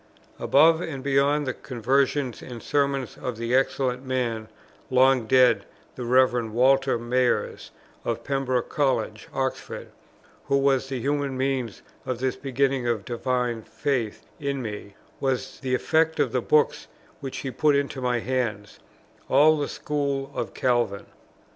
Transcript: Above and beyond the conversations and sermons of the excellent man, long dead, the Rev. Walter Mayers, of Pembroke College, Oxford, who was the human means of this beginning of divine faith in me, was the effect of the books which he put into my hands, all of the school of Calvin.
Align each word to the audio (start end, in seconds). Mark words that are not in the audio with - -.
Above 0.39 0.81
and 0.81 1.03
beyond 1.03 1.45
the 1.45 1.53
conversations 1.53 2.41
and 2.41 2.63
sermons 2.63 3.19
of 3.21 3.37
the 3.37 3.53
excellent 3.53 4.03
man, 4.03 4.47
long 4.89 5.27
dead, 5.27 5.63
the 5.95 6.03
Rev. 6.05 6.49
Walter 6.51 6.97
Mayers, 6.97 7.69
of 8.03 8.23
Pembroke 8.23 8.67
College, 8.67 9.29
Oxford, 9.31 9.89
who 10.45 10.57
was 10.57 10.89
the 10.89 10.99
human 10.99 11.37
means 11.37 11.83
of 12.03 12.17
this 12.17 12.35
beginning 12.35 12.87
of 12.87 13.05
divine 13.05 13.61
faith 13.61 14.23
in 14.39 14.59
me, 14.59 14.95
was 15.19 15.59
the 15.59 15.75
effect 15.75 16.19
of 16.19 16.31
the 16.31 16.41
books 16.41 16.87
which 17.19 17.37
he 17.41 17.51
put 17.51 17.75
into 17.75 18.01
my 18.01 18.17
hands, 18.21 18.79
all 19.29 19.53
of 19.53 19.59
the 19.59 19.67
school 19.67 20.31
of 20.33 20.55
Calvin. 20.55 21.05